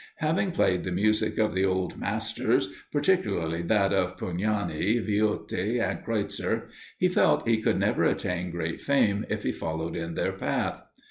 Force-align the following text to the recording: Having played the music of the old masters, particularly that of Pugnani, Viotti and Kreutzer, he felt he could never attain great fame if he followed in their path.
Having 0.15 0.53
played 0.53 0.83
the 0.83 0.91
music 0.91 1.37
of 1.37 1.53
the 1.53 1.63
old 1.63 1.95
masters, 1.95 2.73
particularly 2.91 3.61
that 3.61 3.93
of 3.93 4.17
Pugnani, 4.17 4.97
Viotti 4.99 5.79
and 5.79 6.03
Kreutzer, 6.03 6.69
he 6.97 7.07
felt 7.07 7.47
he 7.47 7.61
could 7.61 7.77
never 7.77 8.03
attain 8.05 8.49
great 8.49 8.81
fame 8.81 9.27
if 9.29 9.43
he 9.43 9.51
followed 9.51 9.95
in 9.95 10.15
their 10.15 10.31
path. 10.33 10.81